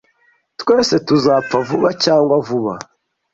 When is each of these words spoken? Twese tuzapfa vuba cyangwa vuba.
Twese 0.59 0.95
tuzapfa 1.07 1.57
vuba 1.67 1.89
cyangwa 2.03 2.35
vuba. 2.47 2.73